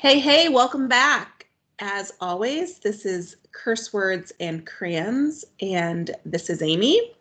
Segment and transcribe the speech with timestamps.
[0.00, 1.46] Hey, hey, welcome back.
[1.78, 7.12] As always, this is Curse Words and Crayons, and this is Amy.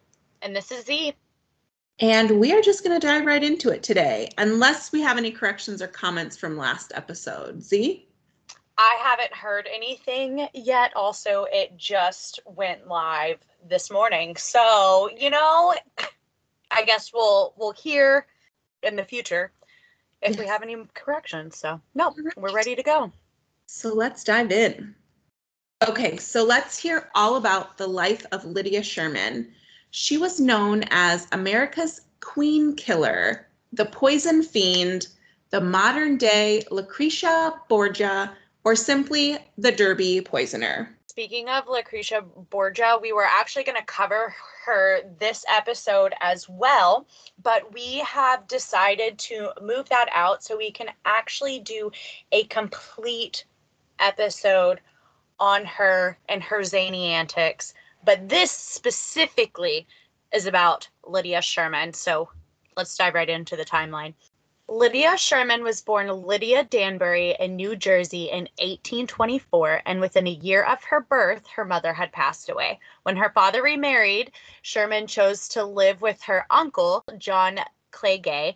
[0.41, 1.13] And this is Z.
[2.00, 5.30] And we are just going to dive right into it today, unless we have any
[5.30, 7.62] corrections or comments from last episode.
[7.62, 8.07] Z?
[8.77, 10.93] I haven't heard anything yet.
[10.96, 14.38] Also, it just went live this morning.
[14.38, 15.76] So, you know,
[16.71, 18.26] I guess we'll we'll hear
[18.84, 19.52] in the future
[20.22, 21.58] if we have any corrections.
[21.58, 23.12] So, no, we're ready to go.
[23.68, 24.96] So let's dive in.
[25.88, 29.52] Okay, so let's hear all about the life of Lydia Sherman.
[29.91, 35.08] She was known as America's Queen Killer, the Poison Fiend,
[35.52, 38.32] the modern day Lucretia Borgia,
[38.66, 40.98] or simply the Derby Poisoner.
[41.20, 44.34] Speaking of Lucretia Borgia, we were actually going to cover
[44.64, 47.07] her this episode as well,
[47.43, 51.91] but we have decided to move that out so we can actually do
[52.32, 53.43] a complete
[53.99, 54.80] episode
[55.41, 57.74] on her and her zany antics.
[58.05, 59.88] But this specifically
[60.32, 61.91] is about Lydia Sherman.
[61.91, 62.30] So
[62.77, 64.13] let's dive right into the timeline.
[64.72, 70.62] Lydia Sherman was born Lydia Danbury in New Jersey in 1824, and within a year
[70.62, 72.79] of her birth, her mother had passed away.
[73.01, 74.31] When her father remarried,
[74.62, 77.59] Sherman chose to live with her uncle, John
[77.91, 78.53] Claygay,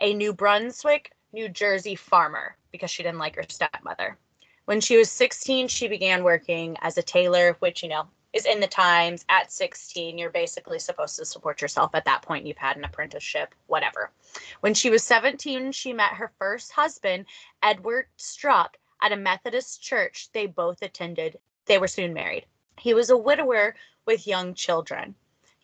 [0.00, 4.18] a New Brunswick, New Jersey farmer, because she didn't like her stepmother.
[4.66, 8.60] When she was 16, she began working as a tailor, which, you know, is in
[8.60, 9.24] the times.
[9.30, 11.94] At 16 you're basically supposed to support yourself.
[11.94, 14.10] At that point you've had an apprenticeship whatever.
[14.60, 17.26] When she was 17 she met her first husband
[17.62, 21.38] edward struck at a methodist church they both attended.
[21.66, 22.44] They were soon married.
[22.78, 25.14] He was a widower with young children.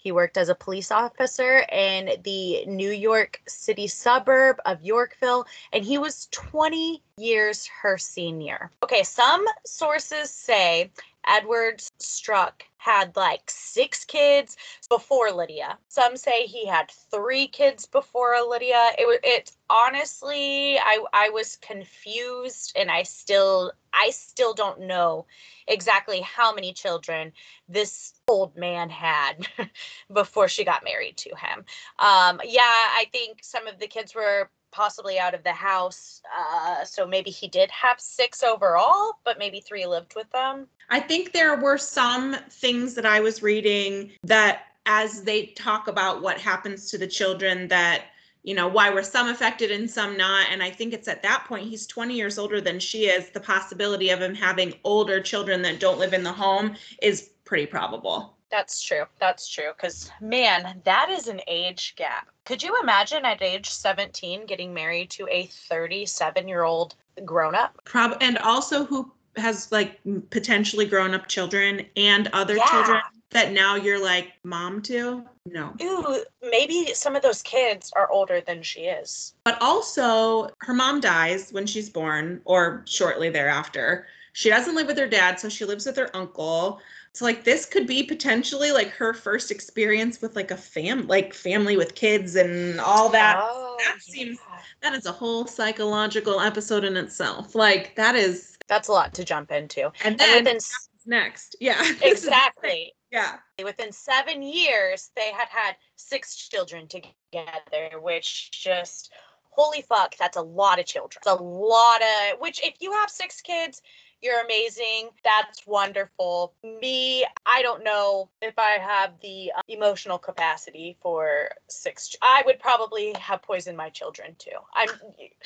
[0.03, 5.85] He worked as a police officer in the New York City suburb of Yorkville, and
[5.85, 8.71] he was 20 years her senior.
[8.83, 10.91] Okay, some sources say
[11.27, 14.57] Edward Struck had like six kids
[14.89, 15.79] before Lydia.
[15.89, 18.93] Some say he had three kids before Lydia.
[18.99, 25.27] It was it honestly I I was confused and I still I still don't know
[25.69, 27.33] exactly how many children
[27.69, 29.47] this old man had
[30.13, 31.65] before she got married to him.
[31.99, 36.23] Um yeah, I think some of the kids were possibly out of the house.
[36.37, 40.67] Uh, so maybe he did have six overall, but maybe three lived with them.
[40.89, 46.23] I think there were some things that I was reading that as they talk about
[46.23, 48.07] what happens to the children that
[48.43, 51.45] you know why were some affected and some not and i think it's at that
[51.47, 55.61] point he's 20 years older than she is the possibility of him having older children
[55.61, 59.05] that don't live in the home is pretty probable that's true.
[59.19, 59.71] That's true.
[59.77, 62.29] Because, man, that is an age gap.
[62.45, 66.95] Could you imagine at age 17 getting married to a 37 year old
[67.25, 67.81] grown up?
[67.85, 70.01] Prob- and also who has like
[70.31, 72.67] potentially grown up children and other yeah.
[72.67, 73.01] children
[73.31, 75.25] that now you're like mom to?
[75.47, 75.75] No.
[75.83, 79.35] Ooh, maybe some of those kids are older than she is.
[79.45, 84.07] But also, her mom dies when she's born or shortly thereafter.
[84.33, 86.81] She doesn't live with her dad, so she lives with her uncle.
[87.13, 91.35] So like this could be potentially like her first experience with like a fam like
[91.35, 93.37] family with kids and all that.
[93.41, 94.15] Oh, that yeah.
[94.15, 94.39] seems
[94.81, 97.55] that is a whole psychological episode in itself.
[97.55, 99.91] Like that is that's a lot to jump into.
[100.05, 100.61] And then and within,
[101.05, 101.57] next.
[101.61, 101.83] Yeah.
[102.03, 102.93] Exactly.
[103.11, 103.39] yeah.
[103.63, 109.11] Within 7 years they had had six children together, which just
[109.51, 111.19] holy fuck, that's a lot of children.
[111.19, 113.83] It's a lot of which if you have six kids,
[114.23, 115.11] you're amazing.
[115.25, 116.55] That's wonderful.
[116.63, 122.15] Me, I don't know if I have the uh, emotional capacity for six.
[122.23, 124.51] I would probably have poisoned my children too.
[124.75, 124.89] I'm.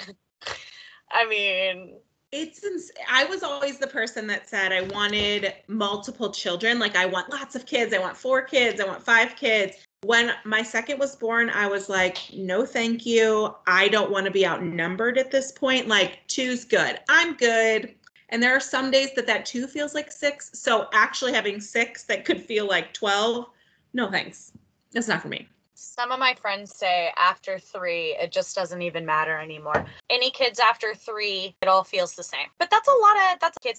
[1.10, 1.98] I mean,
[2.32, 7.06] it's ins- i was always the person that said i wanted multiple children like i
[7.06, 10.98] want lots of kids i want four kids i want five kids when my second
[10.98, 15.30] was born i was like no thank you i don't want to be outnumbered at
[15.30, 17.94] this point like two's good i'm good
[18.34, 20.50] and there are some days that that two feels like six.
[20.54, 23.46] So actually having six that could feel like 12,
[23.92, 24.50] no thanks.
[24.90, 25.46] That's not for me.
[25.74, 29.86] Some of my friends say after three, it just doesn't even matter anymore.
[30.10, 32.48] Any kids after three, it all feels the same.
[32.58, 33.78] But that's a lot of, that's kids.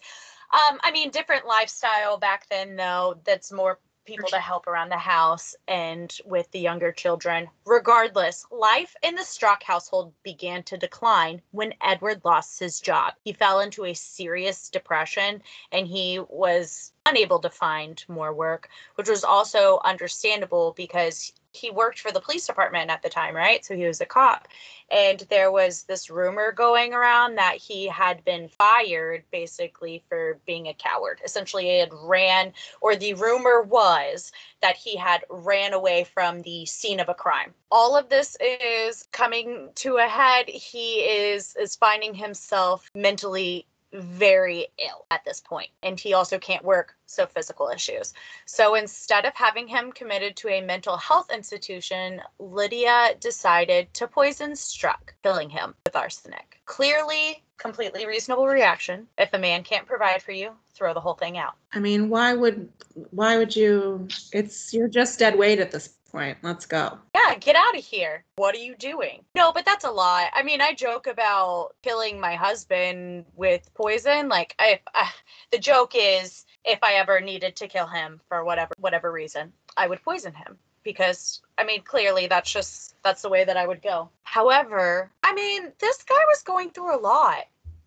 [0.53, 4.97] Um, I mean, different lifestyle back then, though, that's more people to help around the
[4.97, 7.47] house and with the younger children.
[7.65, 13.13] Regardless, life in the Struck household began to decline when Edward lost his job.
[13.23, 15.41] He fell into a serious depression
[15.71, 21.99] and he was unable to find more work, which was also understandable because he worked
[21.99, 23.65] for the police department at the time, right?
[23.65, 24.47] So he was a cop.
[24.91, 30.67] And there was this rumor going around that he had been fired basically for being
[30.67, 31.21] a coward.
[31.25, 34.31] Essentially, he had ran, or the rumor was
[34.61, 37.53] that he had ran away from the scene of a crime.
[37.71, 40.47] All of this is coming to a head.
[40.47, 43.65] He is is finding himself mentally
[43.95, 48.13] very ill at this point and he also can't work so physical issues.
[48.45, 54.55] So instead of having him committed to a mental health institution lydia decided to poison
[54.55, 56.59] struck killing him with arsenic.
[56.65, 59.07] Clearly completely reasonable reaction.
[59.17, 61.53] If a man can't provide for you throw the whole thing out.
[61.73, 62.69] I mean, why would
[63.11, 64.07] why would you?
[64.33, 66.37] It's you're just dead weight at this point.
[66.41, 66.97] Let's go.
[67.13, 68.23] yeah get out of here.
[68.37, 69.23] What are you doing?
[69.35, 74.29] No but that's a lot i mean i joke about killing my husband with poison.
[74.29, 75.07] Like i uh,
[75.51, 79.87] the joke is if i ever needed to kill him for whatever whatever reason i
[79.87, 83.81] would poison him because i mean clearly that's just that's the way that i would
[83.81, 84.09] go.
[84.23, 87.43] However i mean this guy was going through a lot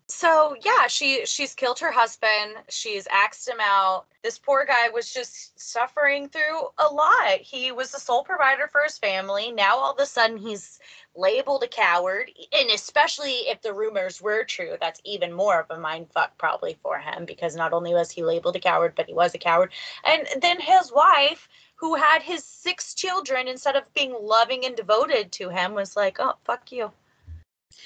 [0.09, 2.55] so yeah she she's killed her husband.
[2.67, 4.05] She's axed him out.
[4.23, 7.39] This poor guy was just suffering through a lot.
[7.39, 9.51] He was the sole provider for his family.
[9.51, 10.79] Now all of a sudden he's
[11.15, 15.79] labeled a coward and especially if the rumors were true that's even more of a
[15.79, 19.13] mind fuck probably for him because not only was he labeled a coward but he
[19.13, 19.71] was a coward.
[20.05, 25.31] And then his wife who had his six children instead of being loving and devoted
[25.33, 26.91] to him was like oh fuck you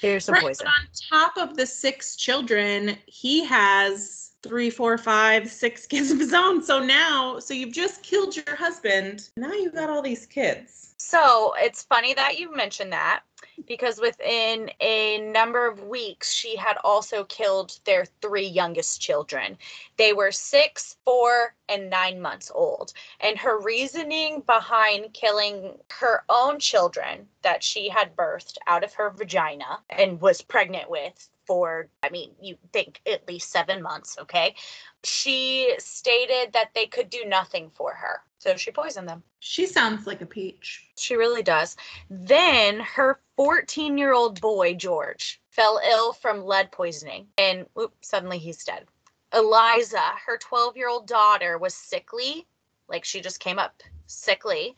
[0.00, 4.98] here's some Right, poison but on top of the six children, he has three, four,
[4.98, 6.62] five, six kids of his own.
[6.62, 9.30] So now, so you've just killed your husband.
[9.36, 10.94] Now you've got all these kids.
[10.98, 13.22] So it's funny that you mentioned that
[13.66, 19.56] because within a number of weeks, she had also killed their three youngest children.
[19.96, 22.92] They were six, four, and nine months old.
[23.20, 29.10] And her reasoning behind killing her own children that she had birthed out of her
[29.10, 34.54] vagina and was pregnant with for, I mean, you think at least seven months, okay?
[35.02, 38.22] She stated that they could do nothing for her.
[38.44, 39.22] So she poisoned them.
[39.38, 40.86] She sounds like a peach.
[40.98, 41.78] She really does.
[42.10, 48.36] Then her 14 year old boy, George, fell ill from lead poisoning and whoop, suddenly
[48.36, 48.84] he's dead.
[49.32, 52.46] Eliza, her 12 year old daughter, was sickly,
[52.86, 54.76] like she just came up sickly,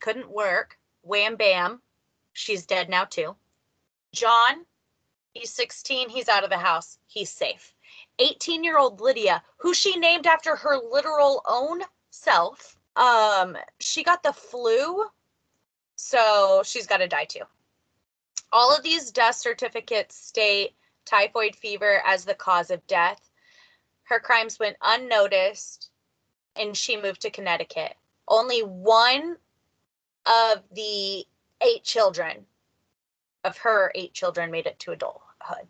[0.00, 0.76] couldn't work.
[1.02, 1.82] Wham bam,
[2.32, 3.36] she's dead now too.
[4.12, 4.66] John,
[5.34, 7.74] he's 16, he's out of the house, he's safe.
[8.18, 14.22] 18 year old Lydia, who she named after her literal own self, um, she got
[14.22, 15.04] the flu
[15.96, 17.44] so she's got to die too.
[18.52, 23.30] All of these death certificates state typhoid fever as the cause of death.
[24.04, 25.90] Her crimes went unnoticed
[26.56, 27.94] and she moved to Connecticut.
[28.28, 29.36] Only one
[30.26, 31.24] of the
[31.60, 32.46] eight children
[33.44, 35.66] of her eight children made it to adulthood.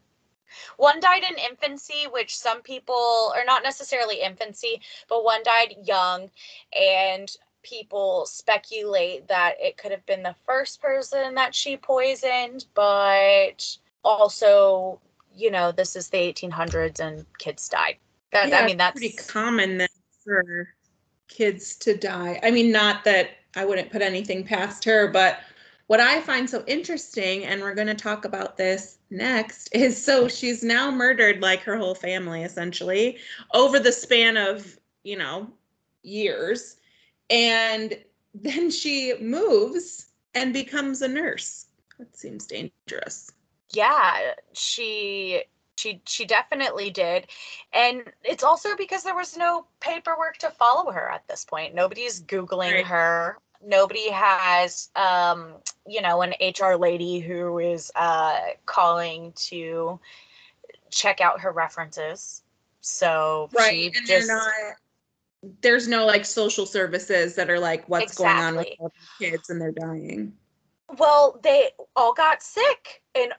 [0.77, 6.31] One died in infancy, which some people, or not necessarily infancy, but one died young.
[6.79, 13.77] And people speculate that it could have been the first person that she poisoned, but
[14.05, 15.01] also,
[15.35, 17.97] you know, this is the 1800s and kids died.
[18.33, 19.89] That, Yeah, I mean, that's pretty common then
[20.25, 20.69] for
[21.29, 22.39] kids to die.
[22.43, 25.41] I mean, not that I wouldn't put anything past her, but
[25.87, 30.29] what I find so interesting, and we're going to talk about this next, is so
[30.29, 33.19] she's now murdered like her whole family essentially
[33.53, 35.51] over the span of, you know,
[36.03, 36.77] years.
[37.31, 37.95] And
[38.35, 41.67] then she moves and becomes a nurse.
[41.99, 43.31] That seems dangerous.
[43.73, 45.43] yeah she
[45.77, 47.27] she she definitely did
[47.73, 52.23] and it's also because there was no paperwork to follow her at this point nobody's
[52.23, 52.85] googling Right.
[52.85, 55.55] her nobody has um
[55.87, 59.99] you know an hr lady who is uh calling to
[60.91, 62.43] check out her references
[62.81, 64.53] so she and just they're not
[65.61, 69.51] there's no like social services that are like what's going on with all these kids
[69.51, 70.33] and they're dying
[70.99, 73.33] Well, they all got sick and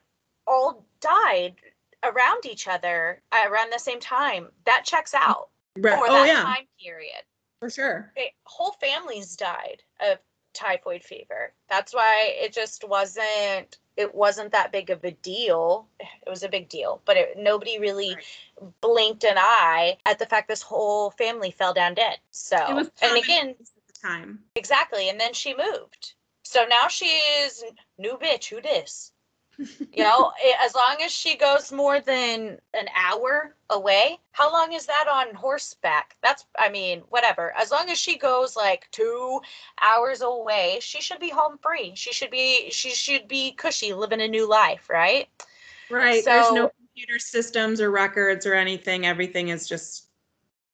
[0.48, 1.56] all died
[2.04, 4.50] around each other around the same time.
[4.66, 7.24] That checks out right for oh that yeah time period.
[7.60, 10.20] For sure They- whole families died of
[10.54, 11.54] typhoid fever.
[11.70, 15.88] That's why it just wasn't it wasn't that big of a deal.
[16.00, 18.18] It was a big deal, but it, nobody really
[18.82, 22.18] blinked an eye at the fact this whole family fell down dead.
[22.32, 23.56] So, it was and again,
[24.02, 25.10] time Exactly.
[25.10, 26.14] And then she moved.
[26.44, 27.64] So now she is
[27.98, 28.50] new bitch.
[28.50, 29.12] Who dis?
[29.58, 34.86] You know, as long as she goes more than an hour away, how long is
[34.88, 36.18] that on horseback?
[36.22, 37.54] That's, I mean, whatever.
[37.56, 39.40] As long as she goes like two
[39.82, 41.94] hours away, she should be home free.
[41.96, 45.30] She should be, she should be cushy, living a new life, right?
[45.90, 46.26] Right.
[46.26, 49.06] There's no computer systems or records or anything.
[49.06, 50.10] Everything is just,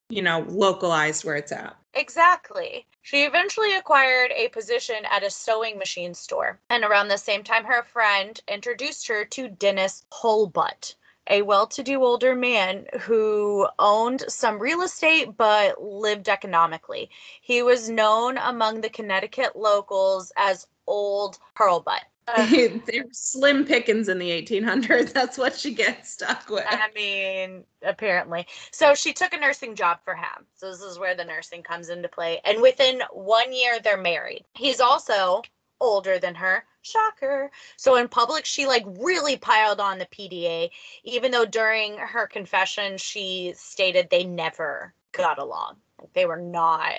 [0.09, 1.75] you know, localized where it's at.
[1.93, 2.87] Exactly.
[3.03, 6.59] She eventually acquired a position at a sewing machine store.
[6.69, 10.95] And around the same time, her friend introduced her to Dennis Hurlbut,
[11.27, 17.09] a well to do older man who owned some real estate but lived economically.
[17.41, 22.03] He was known among the Connecticut locals as Old Hurlbut.
[22.35, 22.45] Uh,
[22.85, 25.13] they were slim pickings in the 1800s.
[25.13, 26.65] That's what she gets stuck with.
[26.67, 28.47] I mean, apparently.
[28.71, 30.45] So she took a nursing job for him.
[30.55, 32.39] So this is where the nursing comes into play.
[32.45, 34.45] And within one year, they're married.
[34.53, 35.41] He's also
[35.79, 36.65] older than her.
[36.83, 37.51] Shocker.
[37.77, 40.71] So in public, she like really piled on the PDA,
[41.03, 45.75] even though during her confession, she stated they never got along.
[46.13, 46.93] They were not,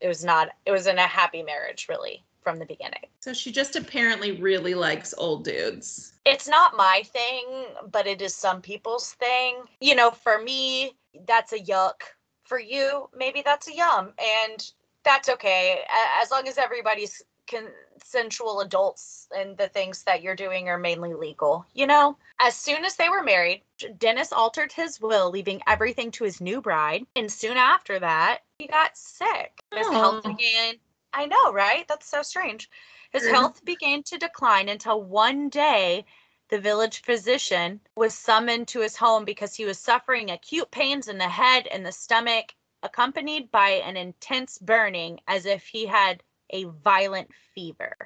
[0.00, 3.06] it was not, it was in a happy marriage, really, from the beginning.
[3.20, 6.12] So she just apparently really likes old dudes.
[6.24, 7.46] it's not my thing,
[7.90, 9.56] but it is some people's thing.
[9.80, 10.96] You know, for me,
[11.26, 12.02] that's a yuck.
[12.44, 14.12] For you, maybe that's a yum.
[14.18, 14.70] And
[15.04, 15.80] that's okay.
[16.22, 21.66] As long as everybody's consensual adults and the things that you're doing are mainly legal.
[21.74, 23.62] You know, as soon as they were married,
[23.98, 27.06] Dennis altered his will, leaving everything to his new bride.
[27.16, 29.62] And soon after that, he got sick.
[29.74, 30.74] His health began.
[31.14, 31.86] I know, right?
[31.88, 32.68] That's so strange.
[33.12, 33.34] His mm-hmm.
[33.34, 36.04] health began to decline until one day
[36.48, 41.18] the village physician was summoned to his home because he was suffering acute pains in
[41.18, 46.64] the head and the stomach, accompanied by an intense burning as if he had a
[46.64, 47.96] violent fever.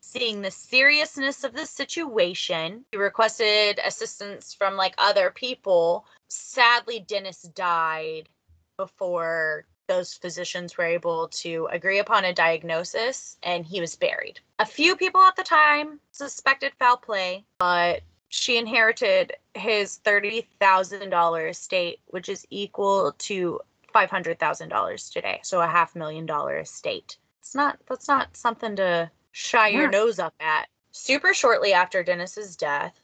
[0.00, 6.04] Seeing the seriousness of the situation, he requested assistance from like other people.
[6.28, 8.28] Sadly, Dennis died
[8.76, 14.40] before those physicians were able to agree upon a diagnosis and he was buried.
[14.58, 22.00] A few people at the time suspected foul play, but she inherited his $30,000 estate,
[22.06, 23.60] which is equal to
[23.94, 25.40] $500,000 today.
[25.42, 27.18] So a half million dollar estate.
[27.40, 30.68] It's not, that's not something to shy your nose up at.
[30.92, 33.02] Super shortly after Dennis's death,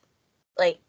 [0.57, 0.81] like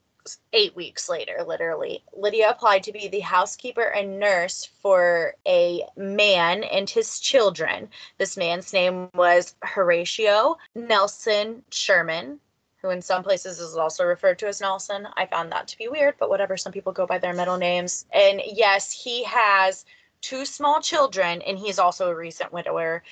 [0.53, 6.63] eight weeks later, literally, Lydia applied to be the housekeeper and nurse for a man
[6.63, 7.89] and his children.
[8.17, 12.39] This man's name was Horatio Nelson Sherman,
[12.81, 15.07] who in some places is also referred to as Nelson.
[15.17, 16.57] I found that to be weird, but whatever.
[16.57, 18.05] Some people go by their middle names.
[18.13, 19.85] And yes, he has
[20.21, 23.03] two small children, and he's also a recent widower.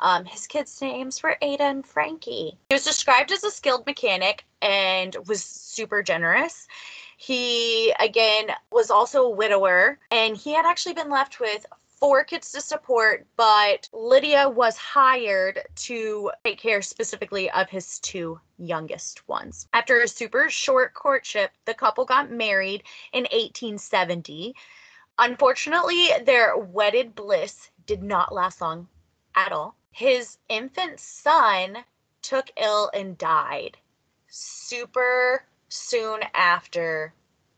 [0.00, 2.58] Um, his kids' names were Ada and Frankie.
[2.68, 6.68] He was described as a skilled mechanic and was super generous.
[7.16, 11.64] He, again, was also a widower, and he had actually been left with
[11.98, 18.38] four kids to support, but Lydia was hired to take care specifically of his two
[18.58, 19.66] youngest ones.
[19.72, 24.54] After a super short courtship, the couple got married in 1870.
[25.18, 28.88] Unfortunately, their wedded bliss did not last long
[29.34, 29.74] at all.
[29.96, 31.86] His infant son
[32.20, 33.78] took ill and died
[34.28, 37.14] super soon after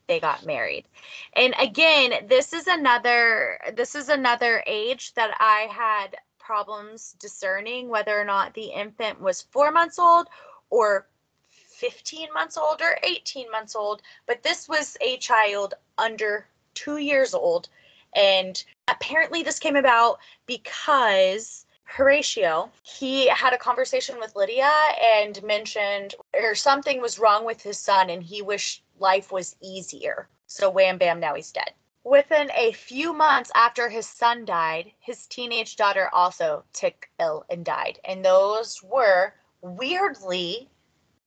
[0.07, 0.87] they got married.
[1.33, 8.17] And again, this is another this is another age that I had problems discerning whether
[8.17, 10.29] or not the infant was 4 months old
[10.71, 11.09] or
[11.49, 17.35] 15 months old or 18 months old, but this was a child under 2 years
[17.35, 17.69] old
[18.15, 24.71] and apparently this came about because Horatio, he had a conversation with Lydia
[25.03, 30.29] and mentioned or something was wrong with his son and he wished life was easier.
[30.47, 31.73] So wham bam, now he's dead.
[32.05, 37.65] Within a few months after his son died, his teenage daughter also took ill and
[37.65, 37.99] died.
[38.05, 40.69] And those were weirdly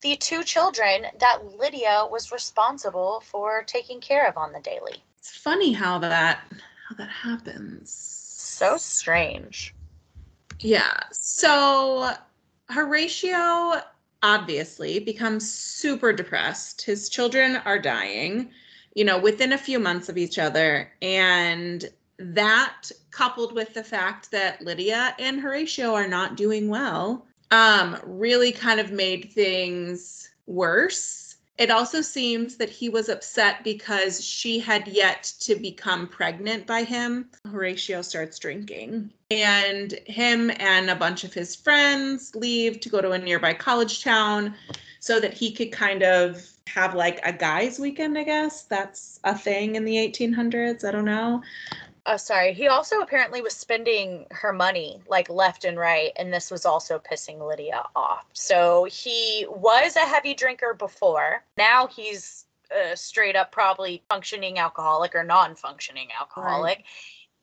[0.01, 5.03] the two children that Lydia was responsible for taking care of on the daily.
[5.18, 6.39] It's funny how that
[6.88, 7.91] how that happens.
[7.91, 9.74] So strange.
[10.62, 11.00] Yeah.
[11.12, 12.12] So
[12.70, 13.82] Horatio
[14.24, 16.84] obviously becomes super depressed.
[16.84, 18.51] His children are dying,
[18.94, 20.91] you know, within a few months of each other.
[21.01, 21.89] And
[22.20, 28.51] that coupled with the fact that Lydia and Horatio are not doing well, um, really
[28.51, 31.21] kind of made things worse.
[31.58, 36.84] It also seems that he was upset because she had yet to become pregnant by
[36.84, 37.29] him.
[37.46, 43.12] Horatio starts drinking, and him and a bunch of his friends leave to go to
[43.12, 44.55] a nearby college town
[45.00, 48.63] so that he could kind of have like a guys' weekend, I guess.
[48.63, 50.84] That's a thing in the 1800s.
[50.88, 51.41] I don't know.
[52.05, 52.53] Oh, sorry.
[52.53, 57.00] He also apparently was spending her money like left and right, and this was also
[57.00, 58.25] pissing Lydia off.
[58.34, 61.43] So he was a heavy drinker before.
[61.58, 66.77] Now he's uh, straight up probably functioning alcoholic or non functioning alcoholic.
[66.77, 66.86] Right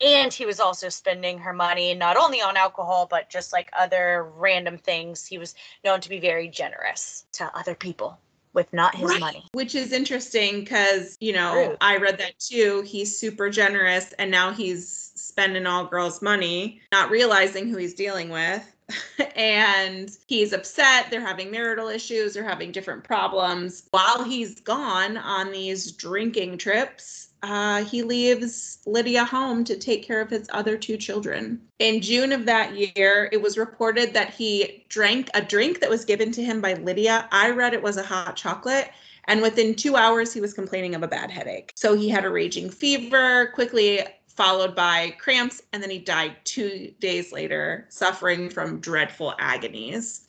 [0.00, 4.31] and he was also spending her money not only on alcohol but just like other
[4.37, 8.19] random things he was known to be very generous to other people
[8.59, 9.21] with not his right.
[9.21, 11.77] money which is interesting because you know True.
[11.81, 17.09] i read that too he's super generous and now he's spending all girls money not
[17.09, 18.65] realizing who he's dealing with
[19.37, 21.11] and he's upset.
[21.11, 23.87] They're having marital issues, they're having different problems.
[23.91, 30.21] While he's gone on these drinking trips, uh, he leaves Lydia home to take care
[30.21, 31.61] of his other two children.
[31.78, 36.04] In June of that year, it was reported that he drank a drink that was
[36.04, 37.28] given to him by Lydia.
[37.30, 38.90] I read it was a hot chocolate.
[39.25, 41.73] And within two hours, he was complaining of a bad headache.
[41.76, 46.92] So he had a raging fever, quickly followed by cramps, and then he died two
[47.00, 50.28] days later, suffering from dreadful agonies.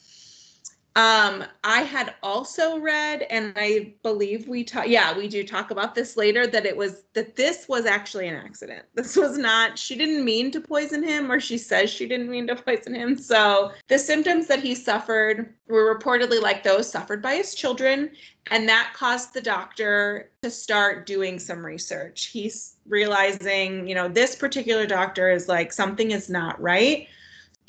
[0.95, 4.87] Um, I had also read, and I believe we talk.
[4.87, 6.47] Yeah, we do talk about this later.
[6.47, 8.85] That it was that this was actually an accident.
[8.95, 9.77] This was not.
[9.77, 13.17] She didn't mean to poison him, or she says she didn't mean to poison him.
[13.17, 18.09] So the symptoms that he suffered were reportedly like those suffered by his children,
[18.49, 22.25] and that caused the doctor to start doing some research.
[22.25, 27.07] He's realizing, you know, this particular doctor is like something is not right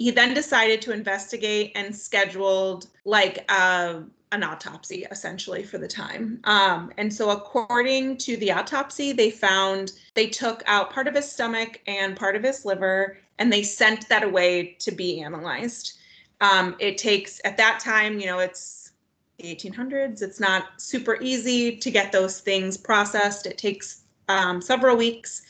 [0.00, 4.00] he then decided to investigate and scheduled like uh,
[4.32, 6.40] an autopsy essentially for the time.
[6.44, 11.30] Um, and so, according to the autopsy, they found they took out part of his
[11.30, 15.98] stomach and part of his liver, and they sent that away to be analyzed.
[16.40, 18.92] Um, it takes, at that time, you know, it's
[19.36, 23.44] the 1800s, it's not super easy to get those things processed.
[23.44, 25.42] It takes um, several weeks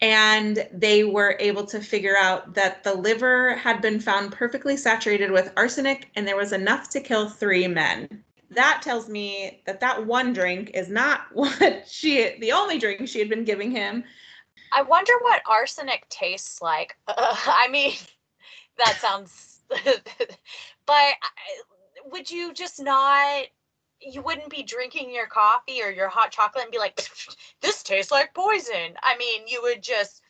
[0.00, 5.30] and they were able to figure out that the liver had been found perfectly saturated
[5.30, 8.24] with arsenic and there was enough to kill three men.
[8.50, 13.18] That tells me that that one drink is not what she the only drink she
[13.18, 14.04] had been giving him.
[14.72, 16.96] I wonder what arsenic tastes like.
[17.06, 17.14] Uh,
[17.46, 17.94] i mean
[18.78, 19.60] that sounds
[20.86, 21.14] but
[22.06, 23.44] would you just not
[24.00, 27.08] you wouldn't be drinking your coffee or your hot chocolate and be like,
[27.60, 28.94] this tastes like poison.
[29.02, 30.22] I mean, you would just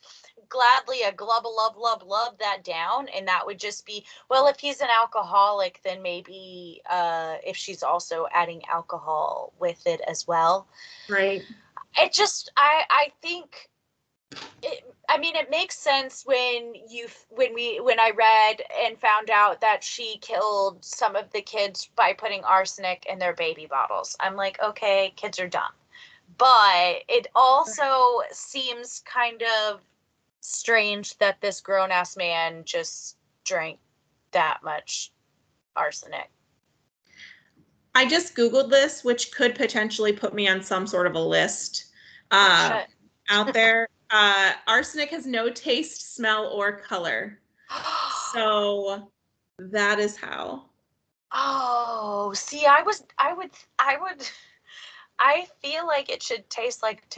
[0.48, 3.09] gladly a glub love love love that down.
[3.09, 7.83] And that would just be well if he's an alcoholic then maybe uh if she's
[7.83, 10.66] also adding alcohol with it as well.
[11.09, 11.42] Right.
[11.96, 13.69] It just i i think
[14.62, 19.30] it, I mean, it makes sense when you when we when I read and found
[19.30, 24.16] out that she killed some of the kids by putting arsenic in their baby bottles.
[24.20, 25.72] I'm like, okay, kids are dumb,
[26.38, 29.80] but it also seems kind of
[30.40, 33.78] strange that this grown ass man just drank
[34.32, 35.12] that much
[35.76, 36.30] arsenic.
[37.96, 41.86] I just googled this, which could potentially put me on some sort of a list
[42.30, 42.84] uh,
[43.28, 47.38] out there uh, arsenic has no taste, smell, or color.
[48.33, 49.11] so
[49.59, 50.64] that is how.
[51.33, 54.29] Oh, see, I was, I would, I would,
[55.18, 57.07] I feel like it should taste like.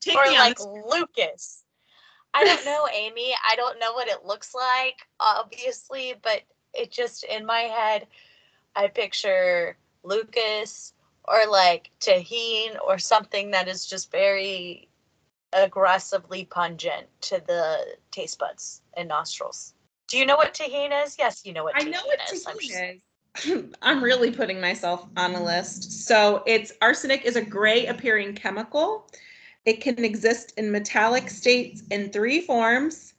[0.00, 1.64] Take or like Lucas.
[2.32, 3.34] I don't know, Amy.
[3.50, 8.06] I don't know what it looks like, obviously, but it just in my head,
[8.74, 10.94] I picture Lucas
[11.26, 14.88] or like Tajín or something that is just very
[15.52, 19.74] aggressively pungent to the taste buds and nostrils.
[20.08, 21.16] Do you know what Tajín is?
[21.18, 22.44] Yes, you know what I know what is.
[22.44, 23.00] Tajín is.
[23.82, 26.06] I'm really putting myself on a list.
[26.06, 29.08] So it's arsenic is a gray appearing chemical.
[29.64, 33.14] It can exist in metallic states in three forms.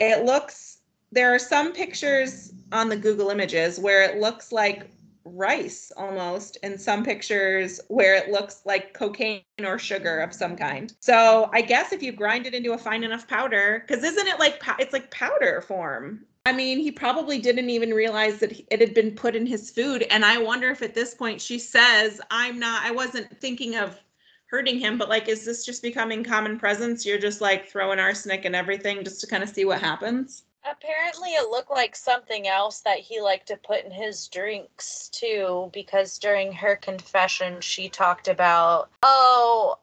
[0.00, 0.78] It looks
[1.10, 4.90] there are some pictures on the Google images where it looks like
[5.34, 10.94] rice almost in some pictures where it looks like cocaine or sugar of some kind.
[11.00, 14.38] So I guess if you grind it into a fine enough powder, because isn't it
[14.38, 16.24] like it's like powder form?
[16.46, 20.06] I mean, he probably didn't even realize that it had been put in his food.
[20.10, 24.00] And I wonder if at this point she says, I'm not, I wasn't thinking of
[24.46, 27.04] hurting him, but like, is this just becoming common presence?
[27.04, 30.44] You're just like throwing arsenic and everything just to kind of see what happens?
[30.64, 35.70] Apparently, it looked like something else that he liked to put in his drinks too,
[35.72, 39.78] because during her confession, she talked about, oh,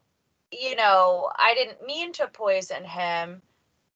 [0.52, 3.42] you know, I didn't mean to poison him.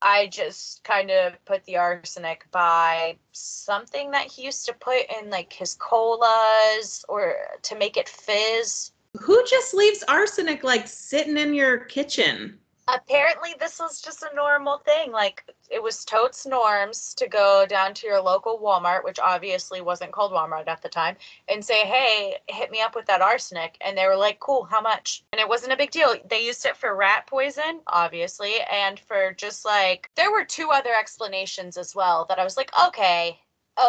[0.02, 5.30] I just kind of put the arsenic by something that he used to put in
[5.30, 8.92] like his colas or to make it fizz.
[9.20, 12.60] Who just leaves arsenic like sitting in your kitchen?
[12.94, 15.12] Apparently this was just a normal thing.
[15.12, 20.12] Like it was totes norms to go down to your local Walmart, which obviously wasn't
[20.12, 23.98] called Walmart at the time, and say, "Hey, hit me up with that arsenic." And
[23.98, 26.16] they were like, "Cool, how much?" And it wasn't a big deal.
[26.30, 30.94] They used it for rat poison, obviously, and for just like there were two other
[30.94, 33.40] explanations as well that I was like, "Okay,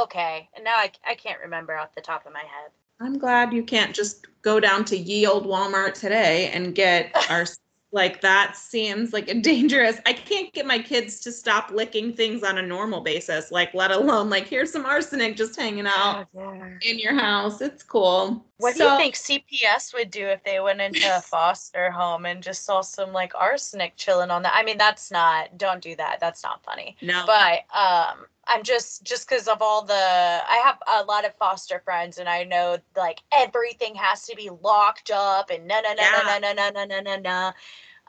[0.03, 2.71] okay." And now I I can't remember off the top of my head.
[3.03, 7.47] I'm glad you can't just go down to ye old Walmart today and get our
[7.93, 9.99] like that seems like a dangerous.
[10.07, 13.91] I can't get my kids to stop licking things on a normal basis like let
[13.91, 16.79] alone like here's some arsenic just hanging out oh, yeah.
[16.83, 17.61] in your house.
[17.61, 18.45] It's cool.
[18.59, 22.27] What so, do you think cps would do if they went into a foster home
[22.27, 25.97] and just saw some like arsenic chilling on that i mean that's not don't do
[25.97, 26.19] that.
[26.21, 26.97] That's not funny.
[27.03, 27.25] No.
[27.27, 31.81] But um I'm just just because of all the I have a lot of foster
[31.85, 36.11] friends and I know like everything has to be locked up and na na na
[36.11, 37.53] na na na na na na no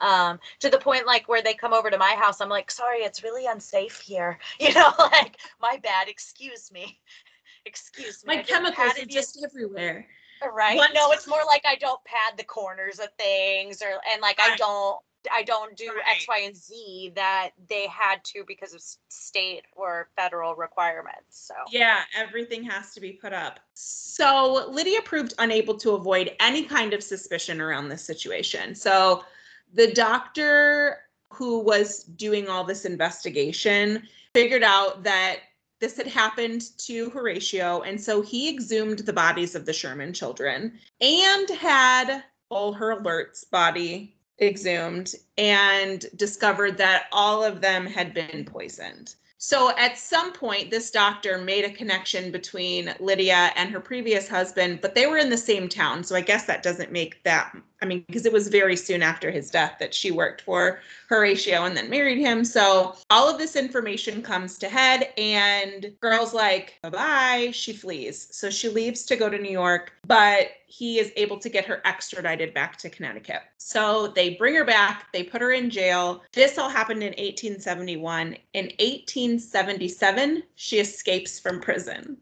[0.02, 2.98] um, to the point like where they come over to my house, I'm like, sorry,
[2.98, 4.38] it's really unsafe here.
[4.60, 7.00] You know, like my bad, excuse me,
[7.66, 8.36] excuse me.
[8.36, 10.06] My chemicals are just in- everywhere.
[10.52, 10.76] Right?
[10.76, 14.38] One, no, it's more like I don't pad the corners of things, or and like
[14.38, 14.52] right.
[14.52, 14.98] I don't
[15.32, 16.16] I don't do right.
[16.16, 21.46] X, Y, and Z that they had to because of state or federal requirements.
[21.46, 23.60] So yeah, everything has to be put up.
[23.74, 28.74] So Lydia proved unable to avoid any kind of suspicion around this situation.
[28.74, 29.24] So
[29.72, 30.98] the doctor
[31.30, 34.02] who was doing all this investigation
[34.34, 35.38] figured out that
[35.80, 40.78] this had happened to Horatio, and so he exhumed the bodies of the Sherman children
[41.00, 49.14] and had all Hurlbut's body exhumed and discovered that all of them had been poisoned.
[49.38, 54.80] So at some point, this doctor made a connection between Lydia and her previous husband,
[54.80, 56.04] but they were in the same town.
[56.04, 59.32] So I guess that doesn't make that, I mean, because it was very soon after
[59.32, 62.44] his death that she worked for Horatio and then married him.
[62.44, 67.50] So all of this information comes to head, and girl's like, bye bye.
[67.52, 68.28] She flees.
[68.30, 71.82] So she leaves to go to New York, but he is able to get her
[71.84, 73.42] extradited back to Connecticut.
[73.58, 76.22] So they bring her back, they put her in jail.
[76.32, 78.36] This all happened in 1871.
[78.54, 82.16] In 1877, she escapes from prison.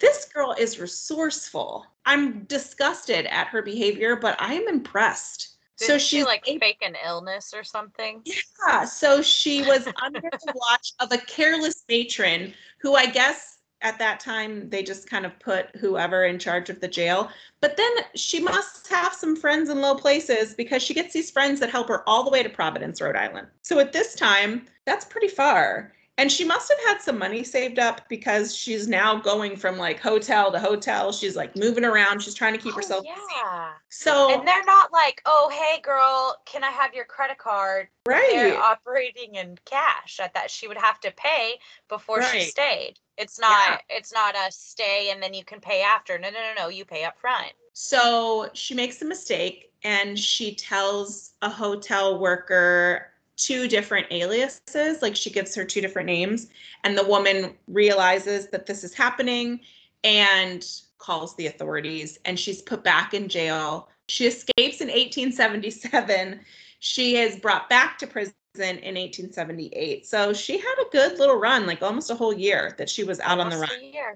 [0.00, 1.86] This girl is resourceful.
[2.04, 5.56] I'm disgusted at her behavior, but I am impressed.
[5.78, 8.22] Did so she like fake an illness or something?
[8.24, 8.84] Yeah.
[8.84, 14.18] So she was under the watch of a careless matron who I guess at that
[14.18, 17.30] time they just kind of put whoever in charge of the jail
[17.60, 21.60] but then she must have some friends in low places because she gets these friends
[21.60, 25.04] that help her all the way to providence rhode island so at this time that's
[25.04, 29.56] pretty far and she must have had some money saved up because she's now going
[29.56, 31.12] from like hotel to hotel.
[31.12, 32.22] She's like moving around.
[32.22, 33.04] She's trying to keep oh, herself.
[33.06, 33.14] Yeah.
[33.14, 34.02] Busy.
[34.02, 37.86] So and they're not like, oh hey girl, can I have your credit card?
[38.06, 38.30] Right.
[38.32, 41.54] They're operating in cash at that she would have to pay
[41.88, 42.28] before right.
[42.32, 42.94] she stayed.
[43.16, 43.96] It's not yeah.
[43.96, 46.18] it's not a stay and then you can pay after.
[46.18, 46.68] No, no, no, no.
[46.68, 47.52] You pay up front.
[47.74, 55.00] So she makes a mistake and she tells a hotel worker two different aliases.
[55.00, 56.48] Like she gives her two different names,
[56.84, 59.60] and the woman realizes that this is happening
[60.04, 60.66] and
[60.98, 63.88] calls the authorities, and she's put back in jail.
[64.08, 66.40] She escapes in 1877.
[66.80, 70.06] She is brought back to prison in 1878.
[70.06, 73.20] So she had a good little run, like almost a whole year that she was
[73.20, 74.14] out almost on the run.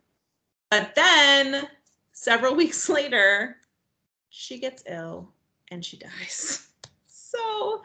[0.71, 1.69] But then
[2.13, 3.57] several weeks later,
[4.31, 5.29] she gets ill
[5.71, 6.69] and she dies.
[7.35, 7.81] So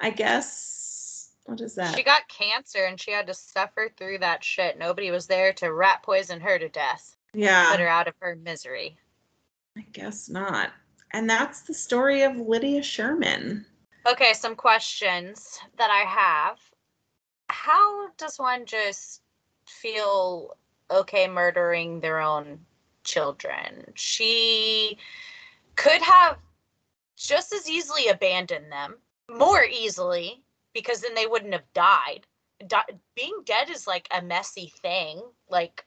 [0.00, 1.96] I guess what is that?
[1.96, 4.78] She got cancer and she had to suffer through that shit.
[4.78, 7.16] Nobody was there to rat poison her to death.
[7.34, 7.70] Yeah.
[7.70, 8.96] Put her out of her misery.
[9.76, 10.70] I guess not.
[11.12, 13.66] And that's the story of Lydia Sherman.
[14.06, 16.58] Okay, some questions that I have.
[17.48, 19.22] How does one just
[19.66, 20.56] feel
[20.90, 22.60] okay murdering their own
[23.04, 23.84] children?
[23.94, 24.98] She
[25.74, 26.38] could have
[27.16, 28.96] just as easily abandoned them
[29.38, 30.42] more easily
[30.74, 32.26] because then they wouldn't have died.
[32.66, 35.22] Di- being dead is like a messy thing.
[35.48, 35.84] Like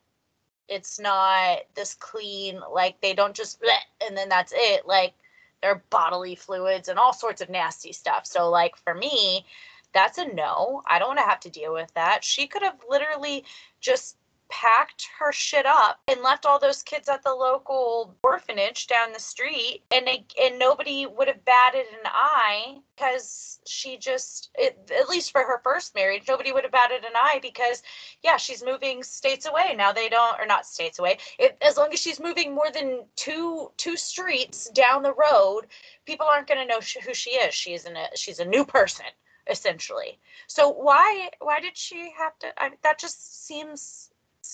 [0.68, 2.60] it's not this clean.
[2.72, 3.64] Like they don't just
[4.06, 4.88] and then that's it.
[4.88, 5.14] Like
[5.62, 8.26] there are bodily fluids and all sorts of nasty stuff.
[8.26, 9.46] So like for me,
[9.94, 10.82] that's a no.
[10.88, 12.24] I don't want to have to deal with that.
[12.24, 13.46] She could have literally
[13.80, 14.18] just
[14.54, 19.20] packed her shit up and left all those kids at the local orphanage down the
[19.20, 19.82] street.
[19.92, 25.32] And they, and nobody would have batted an eye because she just it, at least
[25.32, 27.82] for her first marriage nobody would have batted an eye because
[28.22, 29.74] yeah she's moving states away.
[29.76, 31.18] Now they don't or not states away.
[31.40, 35.68] It, as long as she's moving more than two two streets down the road
[36.06, 37.56] people aren't going to know sh- who she is.
[37.56, 39.06] She's an, a she's a new person
[39.50, 40.20] essentially.
[40.48, 44.12] So why why did she have to I, that just seems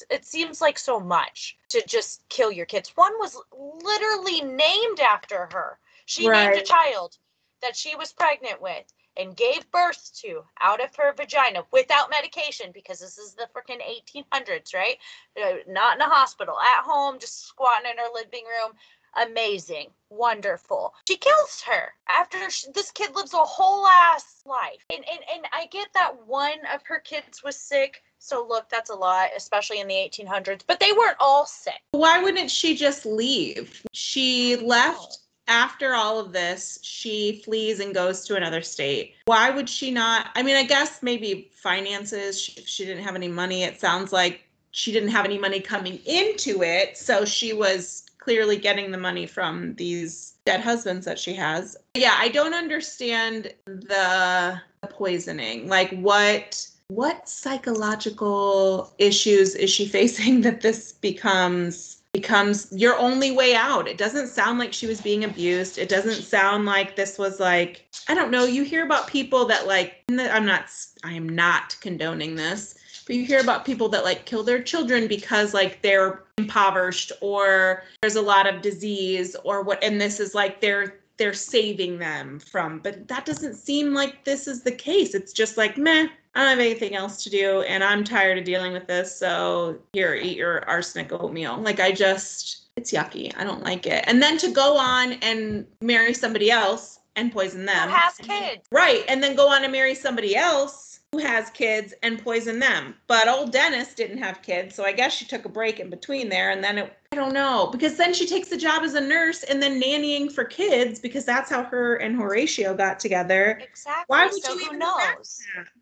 [0.09, 3.37] it seems like so much to just kill your kids one was
[3.83, 7.17] literally named after her she named a child
[7.61, 8.85] that she was pregnant with
[9.17, 13.81] and gave birth to out of her vagina without medication because this is the freaking
[13.81, 14.97] 1800s, right?
[15.41, 18.71] Uh, Not in a hospital, at home, just squatting in her living room.
[19.15, 20.93] Amazing, wonderful.
[21.07, 24.85] She kills her after sh this kid lives a whole ass life.
[24.93, 28.03] And, and and I get that one of her kids was sick.
[28.19, 30.61] So look, that's a lot, especially in the 1800s.
[30.67, 31.81] But they weren't all sick.
[31.91, 33.81] Why wouldn't she just leave?
[33.93, 36.79] She left after all of this.
[36.83, 39.15] She flees and goes to another state.
[39.25, 40.29] Why would she not?
[40.35, 42.39] I mean, I guess maybe finances.
[42.39, 43.63] She, she didn't have any money.
[43.63, 46.97] It sounds like she didn't have any money coming into it.
[46.97, 51.75] So she was clearly getting the money from these dead husbands that she has.
[51.95, 55.67] Yeah, I don't understand the poisoning.
[55.67, 63.53] Like what what psychological issues is she facing that this becomes becomes your only way
[63.53, 63.87] out.
[63.87, 65.77] It doesn't sound like she was being abused.
[65.77, 69.67] It doesn't sound like this was like I don't know, you hear about people that
[69.67, 70.71] like I'm not
[71.03, 72.78] I am not condoning this,
[73.09, 77.81] but you hear about people that like kill their children because like they're impoverished or
[78.01, 82.39] there's a lot of disease or what and this is like they're they're saving them
[82.39, 82.77] from.
[82.79, 85.15] But that doesn't seem like this is the case.
[85.15, 88.43] It's just like meh i don't have anything else to do and i'm tired of
[88.43, 91.57] dealing with this so here eat your arsenic oatmeal.
[91.57, 93.33] Like i just it's yucky.
[93.35, 94.03] I don't like it.
[94.07, 97.89] And then to go on and marry somebody else and poison them.
[97.89, 98.67] Has kids?
[98.71, 99.03] Right.
[99.09, 102.93] And then go on and marry somebody else who has kids and poison them.
[103.07, 104.75] But old Dennis didn't have kids.
[104.75, 106.51] So I guess she took a break in between there.
[106.51, 109.41] And then it, I don't know, because then she takes the job as a nurse
[109.43, 113.59] and then nannying for kids because that's how her and Horatio got together.
[113.61, 114.05] Exactly.
[114.07, 115.41] Why would so you even knows?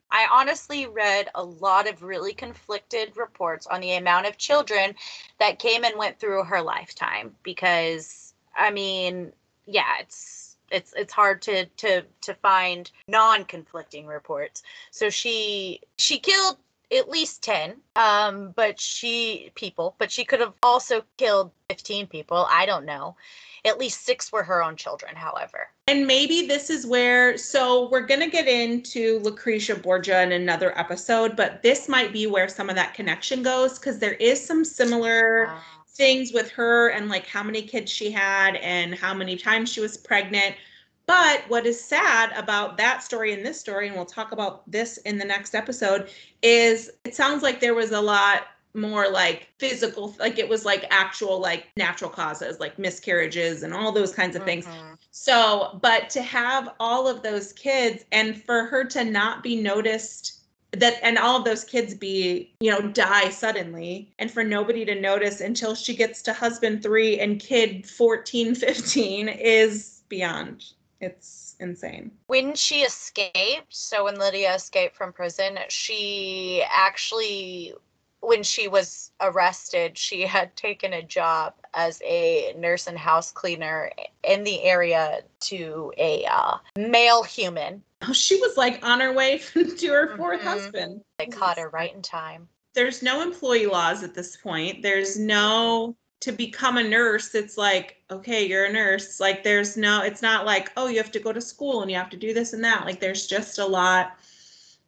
[0.10, 4.96] I honestly read a lot of really conflicted reports on the amount of children
[5.40, 9.34] that came and went through her lifetime because I mean,
[9.66, 10.37] yeah, it's
[10.72, 14.64] it's it's hard to to to find non-conflicting reports.
[14.92, 16.58] So she she killed
[16.96, 22.48] at least 10 um but she people but she could have also killed 15 people
[22.50, 23.14] i don't know
[23.66, 28.06] at least six were her own children however And maybe this is where, so we're
[28.06, 32.70] going to get into Lucretia Borgia in another episode, but this might be where some
[32.70, 35.48] of that connection goes because there is some similar.
[35.48, 35.60] Uh,
[35.98, 39.82] things with her and like how many kids she had and how many times she
[39.82, 40.56] was pregnant.
[41.08, 44.98] But what is sad about that story and this story, and we'll talk about this
[45.00, 46.10] in the next episode,
[46.42, 50.86] is it sounds like there was a lot more like physical, like it was like
[50.92, 54.66] actual, like natural causes, like miscarriages and all those kinds of things.
[54.66, 54.98] mhm.
[55.12, 60.37] So, but to have all of those kids and for her to not be noticed
[60.80, 64.96] that and all of those kids be, you know, die suddenly and for nobody to
[65.00, 70.66] notice until she gets to husband 3 and kid 14, 15 is beyond.
[71.00, 72.12] It's insane.
[72.28, 77.74] when she escaped so when lydia escaped from prison she actually
[78.22, 83.92] when she was arrested she had taken a job as a nurse and house cleaner
[84.24, 89.38] in the area to a uh, male human Oh, she was like on her way
[89.54, 90.44] to her 4th Mhm.
[90.44, 91.02] husband.
[91.18, 94.84] they caught her right in time there's no employee laws at this point.
[94.84, 97.34] There's no to become a nurse.
[97.34, 99.20] It's like, okay, you're a nurse.
[99.20, 101.98] Like there's no, it's not like, oh, you have to go to school and you
[101.98, 102.86] have to do this and that.
[102.86, 104.20] Like there's just a lot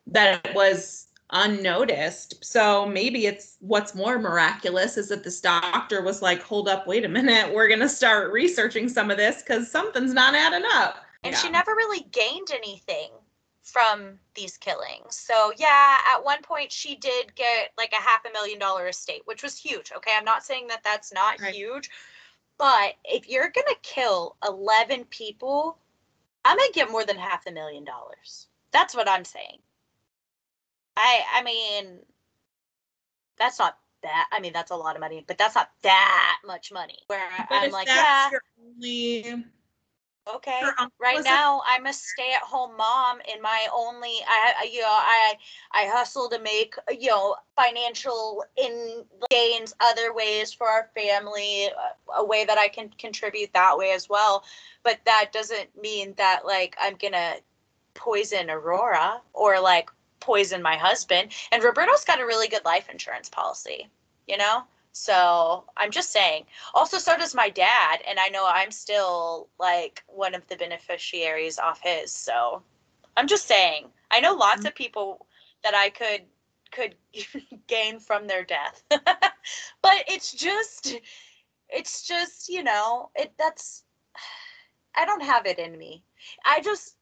[0.06, 2.44] that was unnoticed.
[2.44, 7.06] So maybe it's what's more miraculous is that this doctor was like, hold up, wait
[7.06, 11.06] a minute, we're gonna start researching some of this because something's not adding up.
[11.24, 11.40] and Yeah.
[11.40, 13.12] she never really gained anything
[13.62, 15.16] from these killings.
[15.18, 19.22] So yeah, at one point she did get like a half a million dollar estate,
[19.26, 19.92] which was huge.
[19.92, 21.54] Okay, I'm not saying that that's not Right.
[21.54, 21.90] huge,
[22.58, 25.78] but if you're gonna kill 11 people,
[26.46, 28.48] I'm gonna get more than half a million dollars.
[28.72, 29.60] That's what I'm saying.
[31.00, 32.00] I I mean,
[33.38, 34.28] that's not that.
[34.32, 37.00] I mean, that's a lot of money, but that's not that much money.
[37.08, 38.30] Where But I'm like, yeah,
[38.64, 39.46] only
[40.36, 40.62] Okay.
[41.00, 45.34] Right now, I'm a stay-at-home mom, and my only, I, you know, I,
[45.72, 51.96] I hustle to make, you know, financial in gains other ways for our family, a-
[52.18, 54.44] a way that I can contribute that way as well.
[54.84, 57.38] But that doesn't mean that like I'm gonna
[57.94, 61.32] poison Aurora or like poison my husband.
[61.52, 63.88] And Roberto's got a really good life insurance policy,
[64.28, 64.64] you know.
[64.92, 66.46] So I'm just saying.
[66.74, 71.60] Also, so does my dad, and I know I'm still like one of the beneficiaries
[71.60, 72.12] off his.
[72.12, 72.64] So
[73.16, 73.88] I'm just saying.
[74.12, 74.68] I know lots mm-hmm.
[74.68, 75.28] of people
[75.64, 76.24] that I could
[76.72, 76.96] could
[77.68, 80.96] gain from their death, but it's just,
[81.70, 83.84] it's just you know, it that's.
[84.96, 86.04] I don't have it in me.
[86.44, 86.96] I just,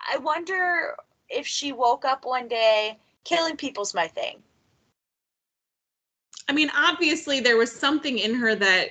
[0.00, 0.96] I wonder
[1.28, 4.42] if she woke up one day, killing people's my thing.
[6.48, 8.90] I mean, obviously there was something in her that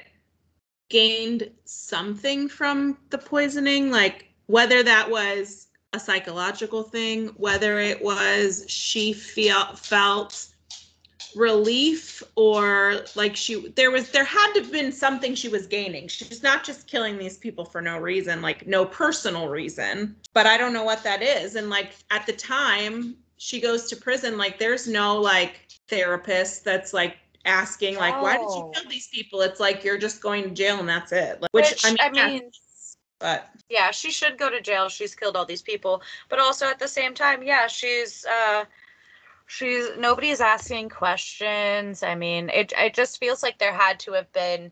[0.90, 8.66] gained something from the poisoning, like whether that was a psychological thing, whether it was
[8.68, 10.48] she feel felt
[11.36, 16.08] relief or like she there was there had to have been something she was gaining.
[16.08, 20.58] She's not just killing these people for no reason like no personal reason but i
[20.58, 21.56] don't know what that is.
[21.56, 26.94] And like at the time she goes to prison like there's no like therapist that's
[26.94, 28.72] like asking like why did you Oh.
[28.74, 29.42] kill these people?
[29.42, 31.42] It's like you're just going to jail and that's it.
[31.42, 32.52] Like, which, Which, i mean, I yeah, mean
[33.20, 34.90] but yeah, she should go to jail.
[34.90, 38.66] She's killed all these people, but also at the same time, yeah, she's uh
[39.46, 42.04] she's nobody's asking questions.
[42.04, 44.72] I mean, it it just feels like there had to have been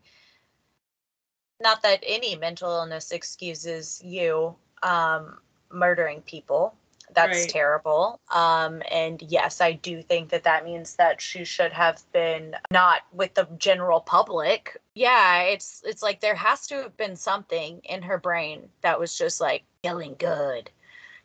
[1.61, 5.39] not that any mental illness excuses you um
[5.71, 6.75] murdering people.
[7.13, 7.49] That's Right.
[7.49, 8.19] terrible.
[8.33, 13.01] Um and yes, I do think that that means that she should have been not
[13.13, 14.77] with the general public.
[14.95, 19.17] Yeah, it's it's like there has to have been something in her brain that was
[19.17, 20.71] just like feeling good.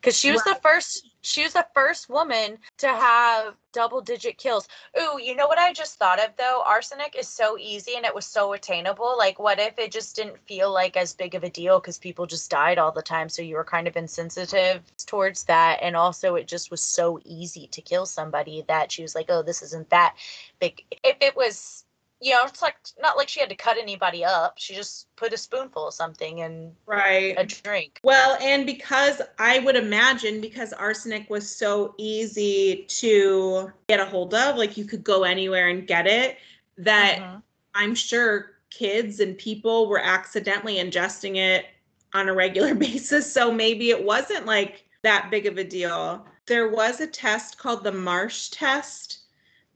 [0.01, 4.67] Cuz she was the first she was the first woman to have double digit kills.
[4.99, 6.63] Ooh, you know what I just thought of though?
[6.65, 9.15] Arsenic is so easy and it was so attainable.
[9.17, 12.25] Like, what if it just didn't feel like as big of a deal because people
[12.25, 13.29] just died all the time?
[13.29, 15.79] So you were kind of insensitive towards that.
[15.81, 19.43] And also, it just was so easy to kill somebody that she was like, oh,
[19.43, 20.15] this isn't that
[20.59, 20.83] big.
[21.03, 21.85] If it was,
[22.21, 24.55] you know, it's like not like she had to cut anybody up.
[24.57, 27.99] She just put a spoonful of something in right a drink.
[28.03, 34.33] Well, and because I would imagine because arsenic was so easy to get a hold
[34.33, 36.37] of, like you could go anywhere and get it,
[36.77, 37.43] that Mhm.
[37.75, 41.67] I'm sure kids and people were accidentally ingesting it
[42.13, 43.31] on a regular basis.
[43.31, 46.25] So maybe it wasn't like that big of a deal.
[46.47, 49.18] There was a test called the Marsh test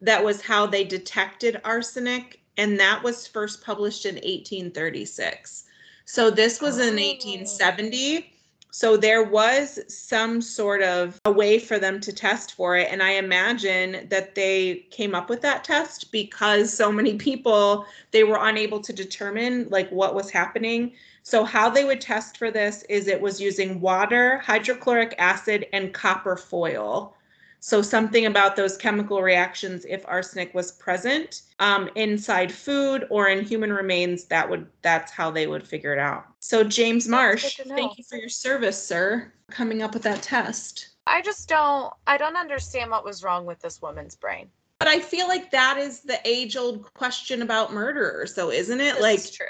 [0.03, 5.63] that was how they detected arsenic, and that was first published in 1836.
[6.05, 7.01] So this was in Oh.
[7.01, 8.29] 1870.
[8.69, 12.87] So there was some sort of a way for them to test for it.
[12.91, 18.23] And I imagine that they came up with that test because so many people they
[18.23, 20.93] were unable to determine like what was happening.
[21.21, 25.93] So how they would test for this is it was using water, hydrochloric acid, and
[25.93, 27.15] copper foil.
[27.65, 33.45] So something about those chemical reactions, if arsenic was present um, inside food or in
[33.45, 36.25] human remains, that would that's how they would figure it out.
[36.41, 37.75] So James Marsh, good to know.
[37.77, 40.89] thank you for your service, sir, coming up with that test.
[41.07, 44.49] I just don't I don't understand what was wrong with this woman's brain.
[44.79, 48.95] But I feel like that is the age-old question about murderers, though, isn't it?
[48.95, 49.45] This like is true.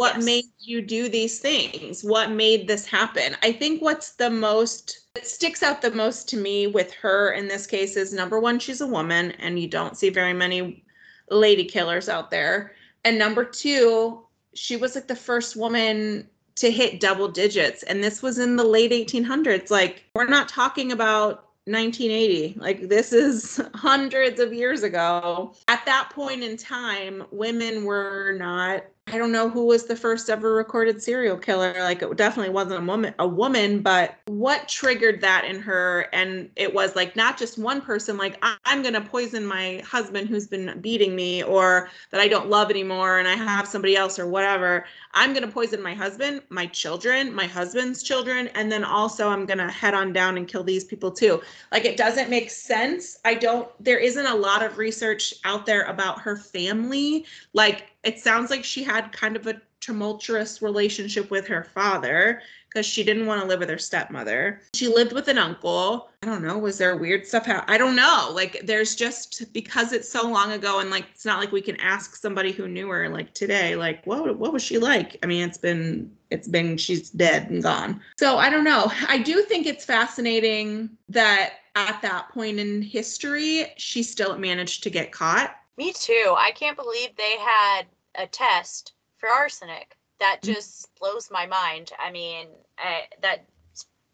[0.00, 0.24] What Yes.
[0.24, 2.02] made you do these things?
[2.02, 3.36] What made this happen?
[3.42, 7.48] I think what's the most that sticks out the most to me with her in
[7.48, 10.82] this case is number one she's a woman and you don't see very many
[11.28, 12.72] lady killers out there.
[13.04, 18.22] And number two she was like the first woman to hit double digits and this
[18.22, 24.40] was in the late 1800s like we're not talking about 1980 like this is hundreds
[24.40, 25.52] of years ago.
[25.68, 30.30] At that point in time women were not i don't know who was the first
[30.30, 31.74] ever recorded serial killer.
[31.78, 36.08] Like it definitely wasn't a woman a woman but what triggered that in her?
[36.12, 40.28] And it was like not just one person like i'm going to poison my husband
[40.28, 44.18] who's been beating me or that i don't love anymore and i have somebody else
[44.18, 44.84] or whatever.
[45.12, 49.46] I'm going to poison my husband my children my husband's children and then also i'm
[49.46, 51.40] going to head on down and kill these people too.
[51.72, 53.18] Like it doesn't make sense.
[53.24, 57.24] I don't there isn't a lot of research out there about her family.
[57.52, 62.86] Like it sounds like she had kind of a tumultuous relationship with her father because
[62.86, 64.60] she didn't want to live with her stepmother.
[64.74, 66.08] She lived with an uncle.
[66.22, 66.56] I don't know.
[66.56, 67.46] Was there weird stuff?
[67.46, 68.30] Ha- I don't know.
[68.32, 71.80] Like, there's just because it's so long ago, and like it's not like we can
[71.80, 73.74] ask somebody who knew her like today.
[73.74, 75.16] Like, what what was she like?
[75.22, 78.00] I mean, it's been it's been she's dead and gone.
[78.18, 78.92] So I don't know.
[79.08, 84.90] I do think it's fascinating that at that point in history, she still managed to
[84.90, 85.56] get caught.
[85.76, 86.34] Me too.
[86.36, 87.82] I can't believe they had
[88.14, 90.54] a test for arsenic that Mm.
[90.54, 91.92] just blows my mind.
[91.98, 92.48] I mean,
[92.78, 93.46] I, that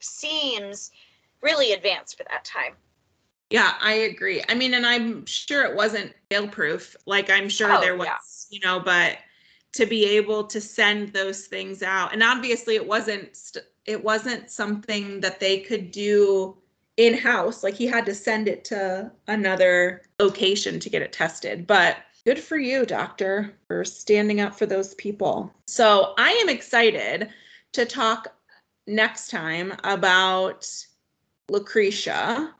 [0.00, 0.90] seems
[1.40, 2.76] really advanced for that time.
[3.50, 4.42] Yeah, I agree.
[4.48, 6.96] I mean, and I'm sure it wasn't fail proof.
[7.06, 8.16] Like I'm sure Oh, there was, yeah.
[8.50, 9.18] you know, but
[9.74, 14.50] to be able to send those things out, and obviously it wasn't st- it wasn't
[14.50, 16.56] something that they could do
[16.96, 17.62] in house.
[17.62, 21.66] Like he had to send it to another location to get it tested.
[21.66, 25.52] But good for you, doctor, for standing up for those people.
[25.66, 27.28] So I am excited
[27.72, 28.28] to talk
[28.86, 30.68] next time about
[31.48, 32.54] Lucretia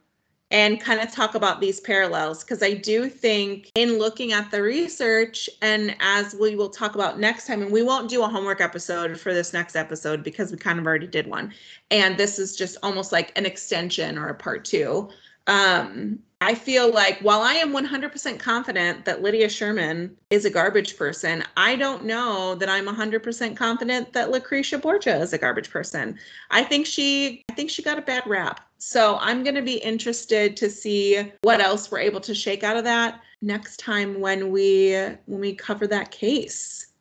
[0.51, 4.63] and kind of talk about these parallels because I do think in looking at the
[4.63, 8.61] research and as we will talk about next time and we won't do a homework
[8.61, 11.53] episode for this next episode because we kind of already did one
[11.91, 15.09] and this is just almost like an extension or a part 2
[15.49, 20.99] um I feel like while I am 100% confident that Lydia Sherman is a garbage
[20.99, 26.19] person, I don't know that I'm 100% confident that Lucretia Borgia is a garbage person.
[26.51, 28.66] I think she I think she got a bad rap.
[28.79, 32.77] So I'm going to be interested to see what else we're able to shake out
[32.77, 34.93] of that next time when we
[35.27, 36.93] when we cover that case.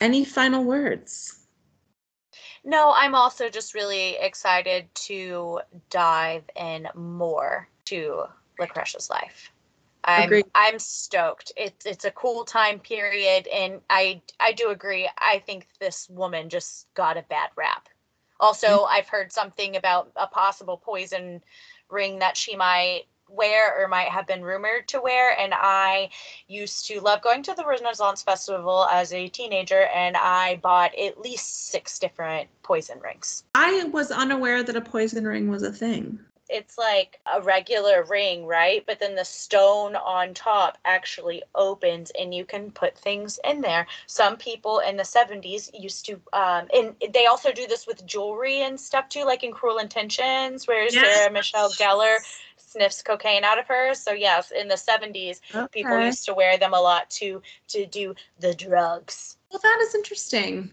[0.00, 1.46] Any final words?
[2.64, 5.60] No, I'm also just really excited to
[5.90, 8.24] dive in more to
[8.58, 9.52] Lucretia's life.
[10.04, 10.46] I'm Agreed.
[10.54, 11.52] I'm stoked.
[11.56, 15.08] It's it's a cool time period, and I I do agree.
[15.18, 17.88] I think this woman just got a bad rap.
[18.42, 18.94] Also, mm-hmm.
[18.94, 21.42] I've heard something about a possible poison
[21.88, 25.38] ring that she might wear or might have been rumored to wear.
[25.38, 26.10] And I
[26.48, 31.20] used to love going to the Renaissance Festival as a teenager, and I bought at
[31.20, 33.44] least six different poison rings.
[33.54, 36.18] I was unaware that a poison ring was a thing.
[36.52, 38.84] It's like a regular ring, right?
[38.86, 43.86] But then the stone on top actually opens and you can put things in there.
[44.06, 48.62] Some people in the 70s used to, um, and they also do this with jewelry
[48.62, 50.92] and stuff too, like in Cruel Intentions, where Yes.
[50.92, 52.16] Sarah Michelle Gellar
[52.56, 53.94] sniffs cocaine out of her.
[53.94, 55.40] So yes, in the 70s,
[55.70, 59.36] people used to wear them a lot to to do the drugs.
[59.50, 60.72] Well, that is interesting.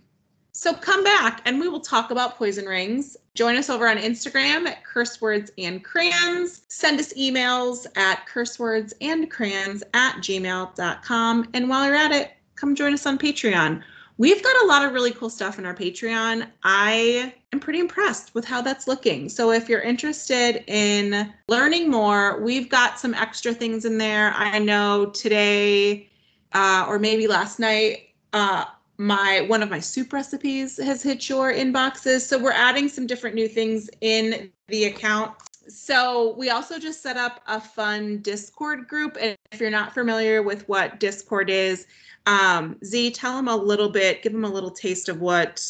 [0.60, 3.16] So come back and we will talk about poison rings.
[3.34, 6.64] Join us over on Instagram at curse words and crayons.
[6.68, 11.50] Send us emails at cursewords and crayons at gmail.com.
[11.54, 13.82] And while you're at it, come join us on Patreon.
[14.18, 16.46] We've got a lot of really cool stuff in our Patreon.
[16.64, 19.30] I am pretty impressed with how that's looking.
[19.30, 24.34] So if you're interested in learning more, we've got some extra things in there.
[24.36, 26.10] I know today
[26.52, 28.66] uh, or maybe last night, uh,
[29.00, 32.22] my one of my soup recipes has hit your inboxes.
[32.22, 35.32] So we're adding some different new things in the account.
[35.70, 39.18] So we also just set up a fun Discord group.
[39.20, 41.88] And if you're not familiar with what Discord is,
[42.26, 45.66] um, Z, tell them a little bit, give them a little taste of what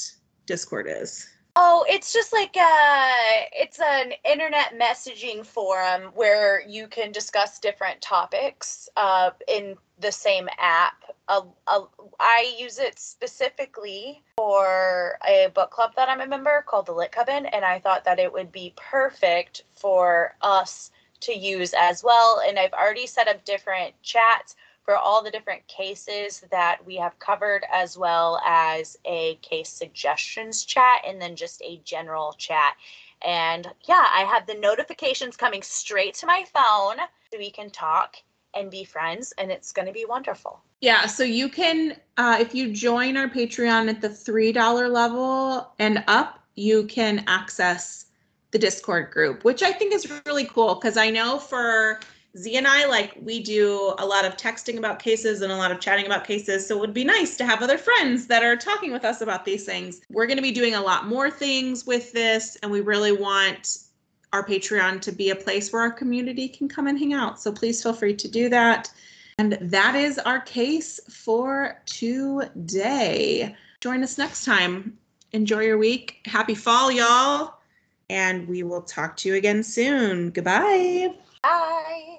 [0.48, 1.30] Discord is.
[1.56, 3.12] Oh, it's just like uh
[3.54, 10.48] it's an internet messaging forum where you can discuss different topics uh in the same
[10.58, 11.04] app.
[11.30, 11.84] Uh, uh,
[12.20, 17.12] I use it specifically for a book club that I'm a member called the Lit
[17.12, 20.90] Coven, and I thought that it would be perfect for us
[21.22, 22.42] to use as well.
[22.44, 27.20] And I've already set up different chats for all the different cases that we have
[27.20, 32.76] covered, as well as a case suggestions chat and then just a general chat.
[33.24, 36.98] And yeah, I have the notifications coming straight to my phone
[37.32, 38.16] so we can talk
[38.56, 40.64] and be friends, and it's going to be wonderful.
[40.82, 46.04] Yeah, so you can, uh, if you join our Patreon at the $3 level and
[46.08, 48.06] up, you can access
[48.52, 52.00] the Discord group, which I think is really cool because I know for
[52.38, 55.72] Z and I, like, we do a lot of texting about cases and a lot
[55.72, 56.66] of chatting about cases.
[56.68, 59.46] So it would be nice to have other friends that are talking with us about
[59.46, 60.02] these things.
[60.10, 63.80] We're going to be doing a lot more things with this, and we really want
[64.32, 67.42] our Patreon to be a place where our community can come and hang out.
[67.42, 68.92] So please feel free to do that.
[69.40, 73.56] And that is our case for today.
[73.80, 74.98] Join us next time.
[75.32, 76.18] Enjoy your week.
[76.26, 77.54] Happy fall, y'all.
[78.10, 80.32] And we will talk to you again soon.
[80.32, 81.14] Goodbye.
[81.42, 82.19] Bye.